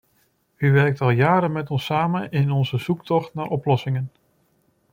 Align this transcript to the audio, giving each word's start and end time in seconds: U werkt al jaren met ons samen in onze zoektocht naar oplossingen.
U 0.57 0.71
werkt 0.71 1.01
al 1.01 1.09
jaren 1.09 1.51
met 1.51 1.69
ons 1.71 1.85
samen 1.85 2.31
in 2.31 2.51
onze 2.51 2.77
zoektocht 2.77 3.33
naar 3.33 3.47
oplossingen. 3.47 4.11